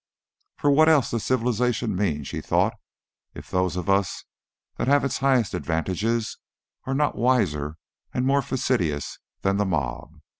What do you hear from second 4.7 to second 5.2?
that have its